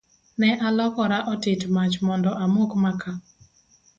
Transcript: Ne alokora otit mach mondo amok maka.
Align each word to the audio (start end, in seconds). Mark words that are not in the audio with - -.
Ne 0.39 0.49
alokora 0.67 1.19
otit 1.33 1.61
mach 1.75 1.95
mondo 2.05 2.31
amok 2.43 2.71
maka. 2.83 3.11